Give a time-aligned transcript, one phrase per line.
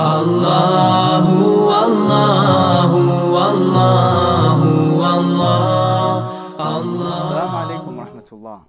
[0.00, 1.26] الله
[1.68, 2.92] والله
[3.36, 4.60] والله
[4.96, 6.22] والله
[6.78, 8.64] الله Assalamu alaikum wa rahmatullah.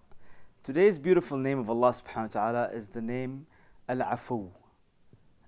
[0.64, 3.48] Today's beautiful name of Allah subhanahu wa ta'ala is the name
[3.88, 4.50] Al Afu.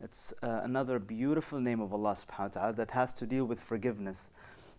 [0.02, 3.62] It's uh, another beautiful name of Allah subhanahu wa ta'ala that has to deal with
[3.62, 4.32] forgiveness.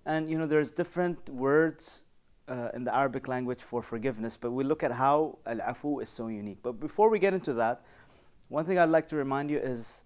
[0.07, 2.05] And you know, there's different words
[2.49, 6.09] uh, in the Arabic language for forgiveness, but we look at how Al Afu is
[6.09, 6.63] so unique.
[6.63, 7.83] But before we get into that,
[8.49, 10.05] one thing I'd like to remind you is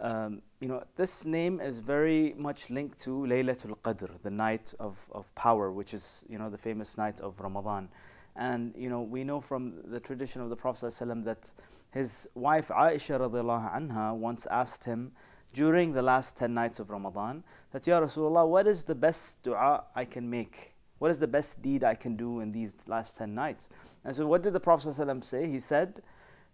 [0.00, 4.98] um, you know, this name is very much linked to Laylatul Qadr, the night of,
[5.12, 7.88] of power, which is, you know, the famous night of Ramadan.
[8.36, 11.52] And, you know, we know from the tradition of the Prophet ﷺ that
[11.90, 15.12] his wife Aisha radiallahu anha once asked him
[15.52, 19.84] during the last 10 nights of Ramadan that, Ya Rasulullah, what is the best dua
[19.94, 20.74] I can make?
[20.98, 23.68] What is the best deed I can do in these last 10 nights?
[24.04, 25.48] And so what did the Prophet ﷺ say?
[25.48, 26.02] He said,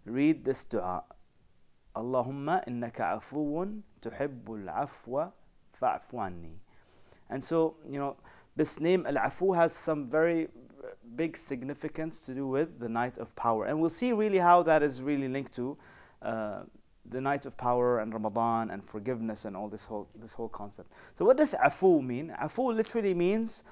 [0.05, 1.03] read this dua.
[1.97, 5.31] Allahumma innaka afuun afwa
[5.81, 6.59] fa'fu anni.
[7.29, 8.15] And so, you know,
[8.55, 10.47] this name Al-Afu has some very
[11.15, 13.65] big significance to do with the night of power.
[13.65, 15.77] And we'll see really how that is really linked to
[16.21, 16.63] uh,
[17.09, 20.91] the night of power and Ramadan and forgiveness and all this whole, this whole concept.
[21.15, 22.33] So what does Afu mean?
[22.41, 23.63] Afu literally means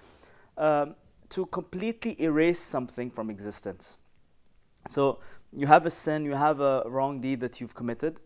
[0.57, 0.95] um,
[1.29, 3.97] to completely erase something from existence.
[4.87, 5.19] So
[5.55, 8.19] you have a sin, you have a wrong deed that you've committed.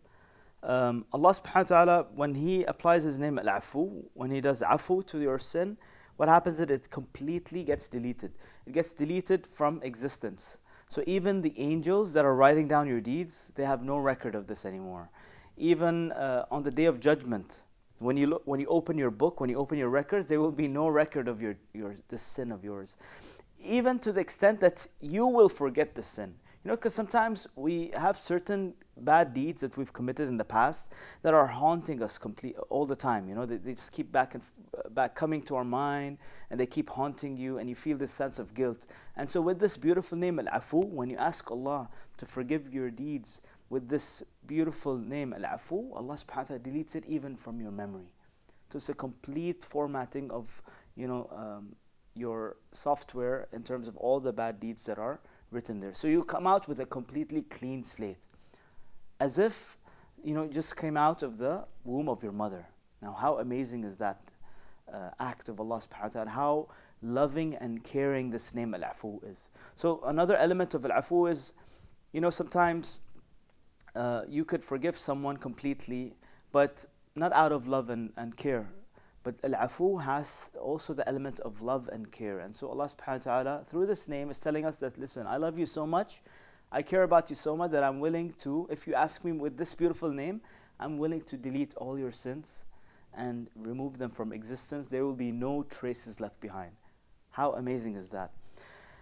[0.63, 5.05] Um, Allah subhanahu wa ta'ala, when He applies His name Al-Afu, when He does Afu
[5.07, 5.77] to your sin,
[6.17, 8.33] what happens is it completely gets deleted.
[8.65, 10.57] It gets deleted from existence.
[10.89, 14.47] So even the angels that are writing down your deeds, they have no record of
[14.47, 15.09] this anymore.
[15.55, 17.63] Even uh, on the day of judgment,
[17.99, 20.51] when you look, when you open your book, when you open your records, there will
[20.51, 22.97] be no record of your, your this sin of yours.
[23.63, 26.33] Even to the extent that you will forget the sin.
[26.63, 30.89] You know, because sometimes we have certain bad deeds that we've committed in the past
[31.21, 33.29] that are haunting us complete all the time.
[33.29, 36.17] You know, they, they just keep back and f- back coming to our mind,
[36.49, 38.87] and they keep haunting you, and you feel this sense of guilt.
[39.15, 43.39] And so, with this beautiful name Al-Afu, when you ask Allah to forgive your deeds
[43.69, 48.11] with this beautiful name Al-Afu, Allah Subhanahu wa Taala deletes it even from your memory.
[48.69, 50.61] So it's a complete formatting of,
[50.95, 51.29] you know.
[51.33, 51.75] Um,
[52.15, 55.21] your software in terms of all the bad deeds that are
[55.51, 55.93] written there.
[55.93, 58.27] So you come out with a completely clean slate,
[59.19, 59.77] as if
[60.23, 62.65] you know just came out of the womb of your mother.
[63.01, 64.19] Now, how amazing is that
[64.93, 66.27] uh, act of Allah Subhanahu wa Taala?
[66.27, 66.67] How
[67.01, 69.49] loving and caring this name Al-Afu is.
[69.75, 71.53] So another element of Al-Afu is,
[72.11, 73.01] you know, sometimes
[73.95, 76.15] uh, you could forgive someone completely,
[76.51, 76.85] but
[77.15, 78.69] not out of love and, and care.
[79.29, 82.39] But Al-Afu has also the element of love and care.
[82.39, 85.37] And so Allah subhanahu wa ta'ala, through this name, is telling us that, listen, I
[85.37, 86.21] love you so much,
[86.71, 89.55] I care about you so much that I'm willing to, if you ask me with
[89.55, 90.41] this beautiful name,
[90.79, 92.65] I'm willing to delete all your sins
[93.15, 94.89] and remove them from existence.
[94.89, 96.71] There will be no traces left behind.
[97.29, 98.31] How amazing is that?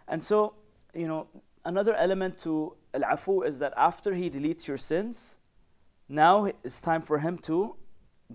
[0.09, 0.55] And so,
[0.93, 1.27] you know,
[1.63, 5.37] another element to Al-Afu is that after He deletes your sins,
[6.09, 7.75] now it's time for Him to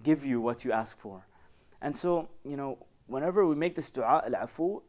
[0.02, 1.26] give you what you ask for.
[1.82, 2.78] And so, you know,
[3.08, 4.80] whenever we make this dua, al-afu,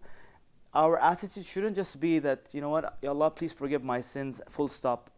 [0.74, 4.42] our attitude shouldn't just be that, you know what, Ya Allah, please forgive my sins,
[4.48, 5.09] full stop.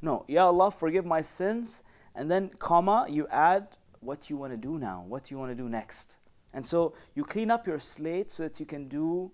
[0.00, 1.82] No, Ya Allah, forgive my sins,
[2.14, 5.56] and then, comma, you add what you want to do now, what you want to
[5.56, 6.18] do next.
[6.54, 9.30] And so you clean up your slate so that you can do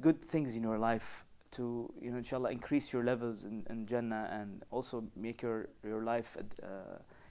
[0.00, 4.28] good things in your life to, you know, inshallah, increase your levels in, in Jannah
[4.32, 6.66] and also make your, your life, uh,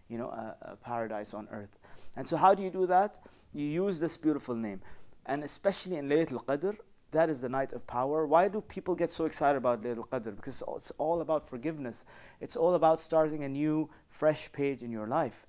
[0.07, 1.77] you know, a, a paradise on earth.
[2.17, 3.19] And so, how do you do that?
[3.53, 4.81] You use this beautiful name.
[5.25, 6.77] And especially in Laylatul Qadr,
[7.11, 8.27] that is the night of power.
[8.27, 10.35] Why do people get so excited about Laylatul Qadr?
[10.35, 12.05] Because it's all about forgiveness.
[12.39, 15.47] It's all about starting a new, fresh page in your life,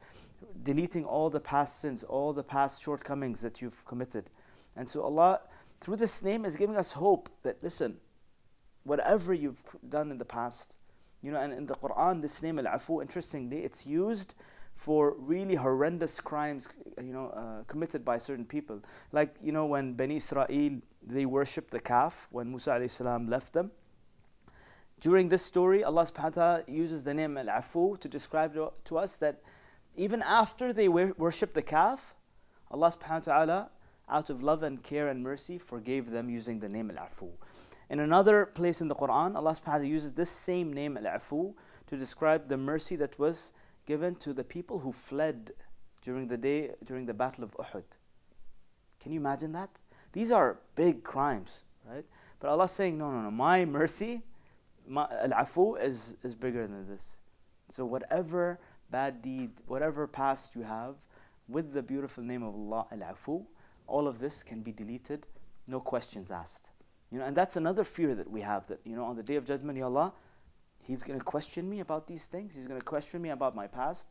[0.62, 4.30] deleting all the past sins, all the past shortcomings that you've committed.
[4.76, 5.40] And so, Allah,
[5.80, 7.98] through this name, is giving us hope that, listen,
[8.84, 10.74] whatever you've done in the past,
[11.22, 14.34] you know, and in the Quran, this name Al-Afu, interestingly, it's used
[14.74, 16.68] for really horrendous crimes,
[16.98, 18.80] you know, uh, committed by certain people.
[19.12, 23.70] Like, you know, when Bani Israel, they worshipped the calf, when Musa salam left them.
[25.00, 28.98] During this story, Allah subhanahu wa ta'ala uses the name Al-Afu to describe to, to
[28.98, 29.40] us that
[29.96, 32.14] even after they worshipped the calf,
[32.70, 33.70] Allah subhanahu wa ta'ala,
[34.08, 37.30] out of love and care and mercy, forgave them using the name Al-Afu.
[37.88, 41.54] In another place in the Quran, Allah subhanahu wa ta'ala uses this same name Al-Afu
[41.86, 43.52] to describe the mercy that was
[43.90, 45.50] given to the people who fled
[46.06, 47.88] during the day during the battle of Uhud.
[49.00, 49.72] Can you imagine that?
[50.12, 52.06] These are big crimes, right?
[52.38, 54.22] But Allah saying, no, no, no, my mercy,
[54.96, 57.18] al-afu is, is bigger than this.
[57.68, 58.60] So whatever
[58.92, 60.94] bad deed, whatever past you have,
[61.48, 63.44] with the beautiful name of Allah Al-Afu,
[63.88, 65.26] all of this can be deleted,
[65.66, 66.70] no questions asked.
[67.10, 69.34] You know, and that's another fear that we have that, you know, on the day
[69.34, 70.12] of judgment, Ya Allah,
[70.82, 72.54] He's going to question me about these things.
[72.54, 74.06] He's going to question me about my past.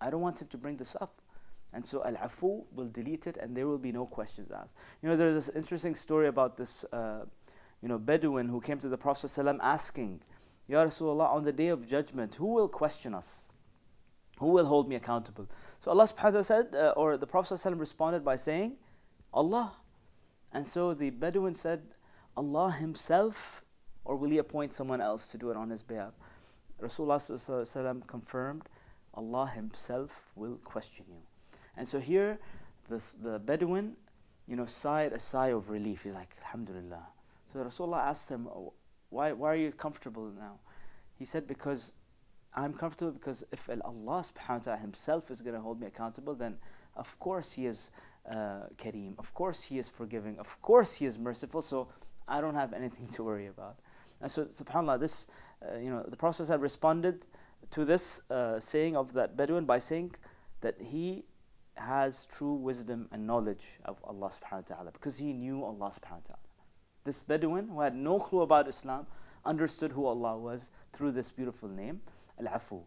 [0.00, 1.20] I don't want him to bring this up.
[1.72, 4.74] And so Al-Afu will delete it and there will be no questions asked.
[5.02, 7.24] You know, there's this interesting story about this, uh,
[7.80, 10.22] you know, Bedouin who came to the Prophet ﷺ asking,
[10.66, 13.50] Ya Rasulullah, on the day of judgment, who will question us?
[14.38, 15.48] Who will hold me accountable?
[15.80, 18.76] So Allah subhanahu wa said, uh, or the Prophet ﷺ responded by saying,
[19.32, 19.74] Allah.
[20.52, 21.82] And so the Bedouin said,
[22.36, 23.64] Allah Himself,
[24.10, 26.14] or will He appoint someone else to do it on His behalf?
[26.82, 28.68] Rasulullah confirmed,
[29.14, 31.22] Allah Himself will question you.
[31.76, 32.40] And so here,
[32.88, 33.94] the Bedouin,
[34.48, 36.02] you know, sighed a sigh of relief.
[36.02, 37.06] He's like, Alhamdulillah.
[37.46, 38.48] So Rasulullah asked him,
[39.10, 40.58] why, why are you comfortable now?
[41.14, 41.92] He said, because
[42.56, 46.34] I'm comfortable because if Allah subhanahu wa ta'ala himself is going to hold me accountable,
[46.34, 46.56] then
[46.96, 47.90] of course he is
[48.28, 49.14] uh, Kareem.
[49.20, 50.36] Of course he is forgiving.
[50.40, 51.62] Of course he is merciful.
[51.62, 51.88] So
[52.26, 53.78] I don't have anything to worry about.
[54.20, 55.26] And so subhanAllah, this,
[55.62, 57.26] uh, you know, the Prophet had responded
[57.70, 60.14] to this uh, saying of that Bedouin by saying
[60.60, 61.24] that he
[61.76, 66.22] has true wisdom and knowledge of Allah subhanahu wa ta'ala because he knew Allah subhanahu
[66.22, 66.38] wa ta'ala.
[67.04, 69.06] This Bedouin who had no clue about Islam
[69.44, 72.00] understood who Allah was through this beautiful name,
[72.38, 72.82] Al-Afu.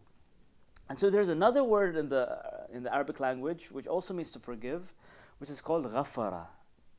[0.88, 4.30] And so there's another word in the, uh, in the Arabic language which also means
[4.32, 4.94] to forgive,
[5.38, 6.46] which is called Ghafara,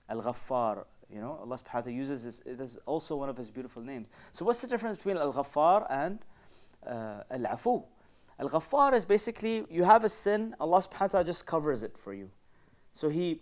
[0.10, 0.86] Al-Ghaffar.
[1.14, 3.82] You know, Allah subhanahu wa ta'ala uses this, it is also one of His beautiful
[3.82, 4.10] names.
[4.34, 6.20] So what's the difference between Al-Ghaffar and
[6.86, 7.84] uh, Al-Afu?
[8.40, 12.14] Al-Ghaffar is basically, you have a sin, Allah subhanahu wa ta'ala just covers it for
[12.14, 12.30] you.
[12.92, 13.42] So He,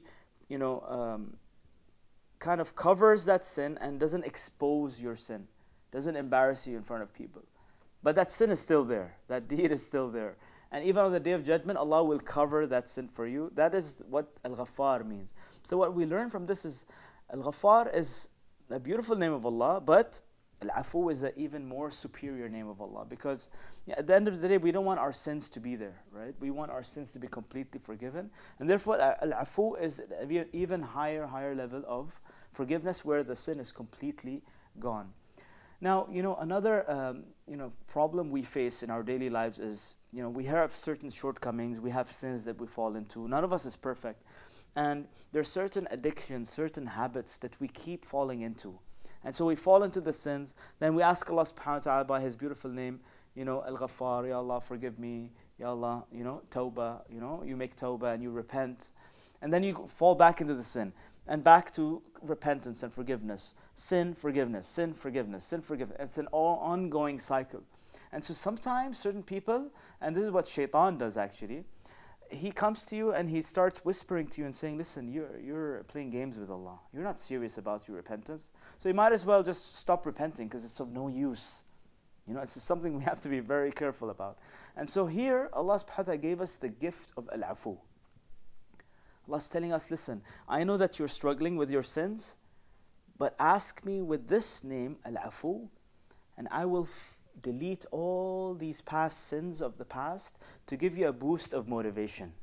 [0.49, 1.37] you know, um,
[2.39, 5.47] kind of covers that sin and doesn't expose your sin,
[5.91, 7.43] doesn't embarrass you in front of people.
[8.03, 10.35] But that sin is still there, that deed is still there.
[10.73, 13.51] And even on the day of judgment, Allah will cover that sin for you.
[13.53, 15.31] That is what Al Ghaffar means.
[15.61, 16.85] So, what we learn from this is
[17.31, 18.27] Al Ghaffar is
[18.69, 20.21] a beautiful name of Allah, but
[20.61, 23.49] Al Afu is an even more superior name of Allah because
[23.85, 26.01] yeah, at the end of the day, we don't want our sins to be there,
[26.11, 26.33] right?
[26.39, 28.29] We want our sins to be completely forgiven.
[28.59, 32.19] And therefore, Al Afu is an even higher, higher level of
[32.51, 34.41] forgiveness where the sin is completely
[34.79, 35.11] gone.
[35.81, 39.95] Now, you know, another um, you know problem we face in our daily lives is
[40.13, 43.27] you know we have certain shortcomings, we have sins that we fall into.
[43.27, 44.23] None of us is perfect,
[44.75, 48.79] and there are certain addictions, certain habits that we keep falling into,
[49.23, 50.53] and so we fall into the sins.
[50.79, 52.99] Then we ask Allah Subhanahu wa Taala by His beautiful name,
[53.35, 57.43] you know, Al Ghaffar, Ya Allah, forgive me, Ya Allah, you know, Tawbah, you know,
[57.45, 58.89] you make Tawbah and you repent,
[59.41, 60.93] and then you fall back into the sin
[61.27, 63.53] and back to repentance and forgiveness.
[63.75, 65.97] Sin, forgiveness, sin, forgiveness, sin, forgiveness.
[65.99, 67.63] It's an all ongoing cycle.
[68.11, 69.71] And so sometimes certain people,
[70.01, 71.63] and this is what shaitan does actually,
[72.33, 75.83] he comes to you and he starts whispering to you and saying, Listen, you're, you're
[75.83, 76.79] playing games with Allah.
[76.93, 78.51] You're not serious about your repentance.
[78.77, 81.63] So you might as well just stop repenting because it's of no use.
[82.27, 84.37] You know, it's something we have to be very careful about.
[84.75, 87.77] And so here, Allah subhanahu wa ta'ala gave us the gift of al afu.
[89.27, 92.35] Allah's telling us, listen, I know that you're struggling with your sins,
[93.17, 95.69] but ask me with this name, Al-Afu,
[96.37, 96.87] and I will
[97.41, 100.37] delete all these past sins of the past
[100.67, 102.33] to give you a boost of motivation.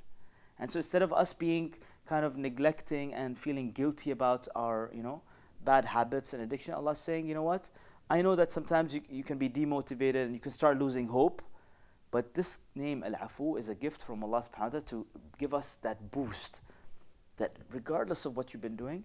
[0.58, 1.74] And so instead of us being
[2.06, 5.22] kind of neglecting and feeling guilty about our, you know,
[5.64, 7.70] bad habits and addiction, Allah's saying, you know what?
[8.10, 11.42] I know that sometimes you, you can be demotivated and you can start losing hope.
[12.10, 15.06] But this name, Al Afu, is a gift from Allah subhanahu wa ta'ala to
[15.38, 16.60] give us that boost
[17.36, 19.04] that regardless of what you've been doing,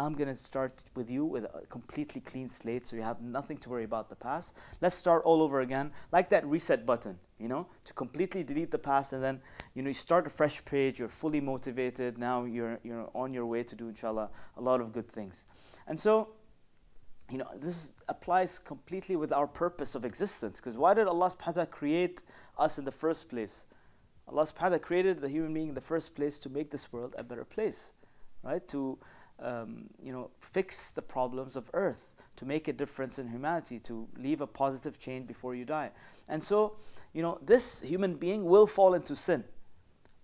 [0.00, 3.58] I'm going to start with you with a completely clean slate so you have nothing
[3.58, 4.54] to worry about the past.
[4.80, 8.78] Let's start all over again, like that reset button, you know, to completely delete the
[8.78, 9.40] past and then,
[9.74, 13.44] you know, you start a fresh page, you're fully motivated, now you're, you're on your
[13.44, 15.44] way to do, inshallah, a lot of good things.
[15.86, 16.30] And so,
[17.30, 21.46] you know, this applies completely with our purpose of existence because why did Allah subhanahu
[21.46, 22.22] wa ta'ala create
[22.58, 23.64] us in the first place?
[24.26, 26.90] Allah subhanahu wa ta'ala created the human being in the first place to make this
[26.90, 27.92] world a better place,
[28.42, 28.66] right?
[28.68, 28.98] To,
[29.40, 32.06] um, you know, fix the problems of earth,
[32.36, 35.90] to make a difference in humanity, to leave a positive change before you die.
[36.28, 36.76] And so,
[37.12, 39.44] you know, this human being will fall into sin.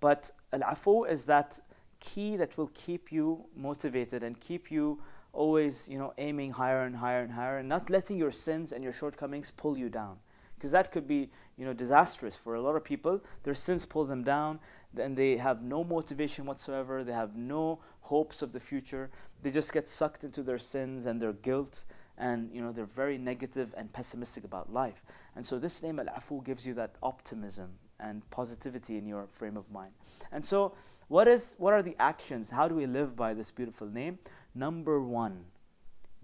[0.00, 1.61] But al-afu is that
[2.00, 6.96] key that will keep you motivated and keep you always, you know, aiming higher and
[6.96, 10.18] higher and higher and not letting your sins and your shortcomings pull you down
[10.56, 14.04] because that could be you know disastrous for a lot of people their sins pull
[14.04, 14.58] them down
[14.98, 19.10] and they have no motivation whatsoever they have no hopes of the future
[19.42, 21.84] they just get sucked into their sins and their guilt
[22.18, 26.42] and you know they're very negative and pessimistic about life and so this name al-afu
[26.44, 27.70] gives you that optimism
[28.00, 29.92] and positivity in your frame of mind.
[30.32, 30.75] And so,
[31.08, 32.50] what is what are the actions?
[32.50, 34.18] How do we live by this beautiful name?
[34.54, 35.44] Number one,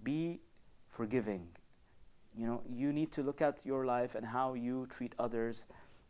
[0.03, 0.41] be
[0.89, 1.47] forgiving.
[2.35, 5.65] You know, you need to look at your life and how you treat others.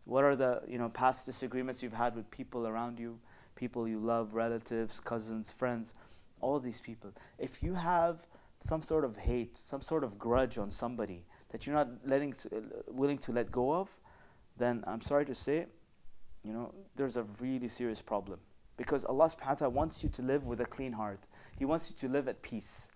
[0.05, 3.19] What are the you know past disagreements you've had with people around you,
[3.55, 5.93] people you love, relatives, cousins, friends,
[6.41, 7.11] all these people.
[7.39, 8.27] If you have
[8.59, 12.33] some sort of hate, some sort of grudge on somebody that you're not letting
[12.87, 13.89] willing to let go of,
[14.57, 15.65] then I'm sorry to say,
[16.43, 18.39] you know, there's a really serious problem.
[18.75, 21.27] Because Allah subhanahu wa ta'ala wants you to live with a clean heart.
[21.57, 22.89] He wants you to live at peace.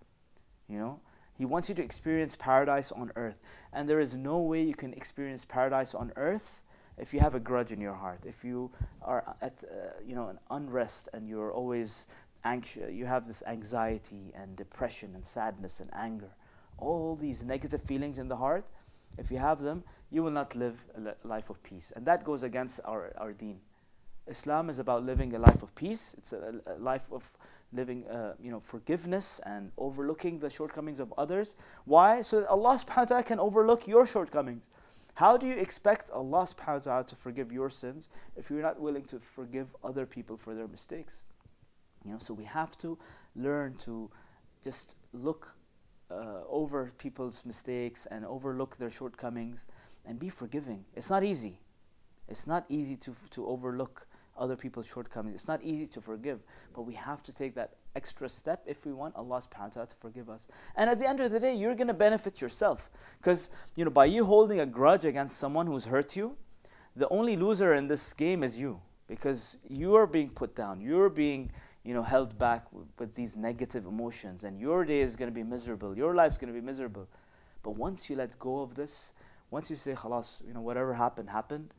[0.67, 0.99] You know?
[1.37, 3.39] He wants you to experience paradise on earth.
[3.71, 6.63] And there is no way you can experience paradise on earth
[6.97, 8.25] if you have a grudge in your heart.
[8.25, 12.07] If you are at uh, you know an unrest and you're always
[12.43, 16.31] anxious, you have this anxiety and depression and sadness and anger.
[16.79, 18.65] All these negative feelings in the heart,
[19.17, 21.91] if you have them, you will not live a life of peace.
[21.95, 23.59] And that goes against our, our deen.
[24.27, 26.13] Islam is about living a life of peace.
[26.17, 27.23] It's a, a life of
[27.73, 31.55] living, uh, you know, forgiveness and overlooking the shortcomings of others.
[31.85, 32.21] Why?
[32.21, 34.69] So that Allah subhanahu wa ta'ala can overlook your shortcomings.
[35.15, 38.79] How do you expect Allah subhanahu wa ta'ala to forgive your sins if you're not
[38.79, 41.23] willing to forgive other people for their mistakes?
[42.05, 42.97] You know, so we have to
[43.35, 44.09] learn to
[44.63, 45.55] just look
[46.09, 49.65] uh, over people's mistakes and overlook their shortcomings
[50.05, 50.85] and be forgiving.
[50.95, 51.59] It's not easy.
[52.29, 55.35] It's not easy to, to overlook other people's shortcomings.
[55.35, 56.39] It's not easy to forgive,
[56.73, 59.87] but we have to take that extra step if we want Allah subhanahu wa ta'ala
[59.87, 60.47] to forgive us.
[60.75, 62.89] And at the end of the day, you're going to benefit yourself.
[63.19, 66.35] Because, you know, by you holding a grudge against someone who's hurt you,
[66.95, 68.79] the only loser in this game is you.
[69.07, 70.81] Because you are being put down.
[70.81, 71.51] You're being,
[71.83, 74.43] you know, held back with, with these negative emotions.
[74.43, 75.97] And your day is going to be miserable.
[75.97, 77.07] Your life's going to be miserable.
[77.63, 79.13] But once you let go of this,
[79.49, 81.73] once you say, khalas, you know, whatever happened, happened,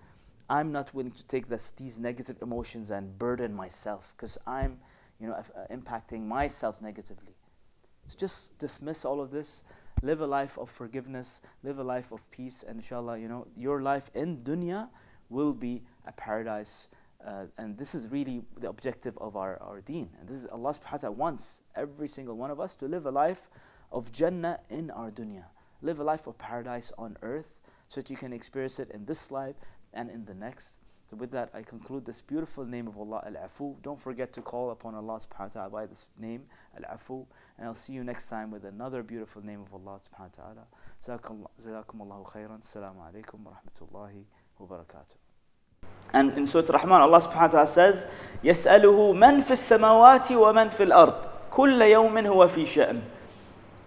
[0.48, 4.78] I'm not willing to take this, these negative emotions and burden myself because I'm,
[5.20, 7.34] you know, uh, impacting myself negatively.
[8.06, 9.62] So just dismiss all of this,
[10.02, 13.82] live a life of forgiveness, live a life of peace, and inshallah, you know, your
[13.82, 14.88] life in dunya
[15.28, 16.88] will be a paradise.
[17.26, 20.08] Uh, and this is really the objective of our, our deen.
[20.18, 23.04] And this is Allah subhanahu wa ta'ala wants every single one of us to live
[23.04, 23.50] a life
[23.92, 25.44] of Jannah in our dunya.
[25.82, 29.30] Live a life of paradise on earth so that you can experience it in this
[29.30, 29.56] life
[29.93, 30.73] and in the next.
[31.09, 33.75] So with that, I conclude this beautiful name of Allah, Al-Afu.
[33.83, 36.43] Don't forget to call upon Allah subhanahu wa ta'ala by this name,
[36.77, 37.25] Al-Afu.
[37.57, 40.63] And I'll see you next time with another beautiful name of Allah subhanahu wa
[41.05, 41.45] ta'ala.
[41.62, 42.62] Jazakum Allahu khairan.
[42.62, 44.23] Assalamu alaikum wa rahmatullahi
[44.57, 45.17] wa barakatuh.
[46.13, 48.07] And in Surah Rahman, Allah subhanahu wa ta'ala says,
[48.43, 53.01] يَسْأَلُهُ مَنْ فِي السَّمَاوَاتِ وَمَنْ فِي الْأَرْضِ كُلَّ يَوْمٍ هُوَ فِي شَأْنٍ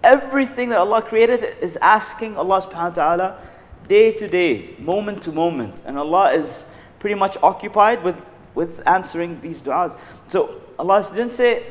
[0.05, 3.43] Everything that Allah created is asking Allah subhanahu wa ta'ala
[3.88, 5.82] day to day, moment to moment.
[5.86, 6.66] And Allah is
[7.00, 8.16] pretty much occupied with,
[8.56, 9.98] with answering these du'as.
[10.28, 11.64] So Allah didn't say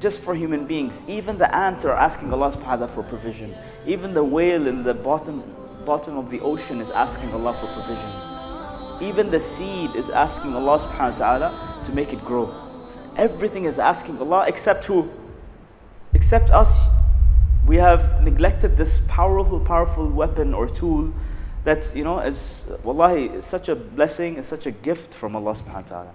[0.00, 1.02] just for human beings.
[1.06, 3.54] Even the ants are asking Allah subhanahu wa ta'ala for provision.
[3.86, 5.44] Even the whale in the bottom,
[5.84, 8.10] bottom of the ocean is asking Allah for provision.
[9.02, 12.52] Even the seed is asking Allah subhanahu wa ta'ala to make it grow.
[13.16, 15.10] Everything is asking Allah except who?
[16.14, 16.86] Except us.
[17.66, 21.12] We have neglected this powerful, powerful weapon or tool
[21.64, 25.52] that you know is wallahi is such a blessing, is such a gift from Allah
[25.52, 26.14] subhanahu wa ta'ala.